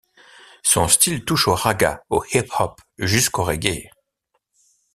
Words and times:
Son 0.63 0.87
style 0.87 1.23
touche 1.23 1.47
au 1.47 1.53
ragga, 1.53 2.01
au 2.09 2.23
hip-hop 2.33 2.81
jusqu'au 2.97 3.43
reggae. 3.43 3.91